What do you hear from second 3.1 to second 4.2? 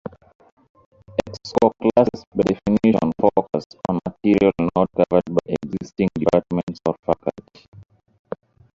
focus on